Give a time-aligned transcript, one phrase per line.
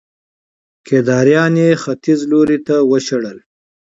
[0.87, 3.37] کيداريان يې ختيځ لوري ته وشړل